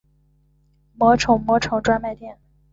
[0.95, 2.35] 魔宠魔宠专卖店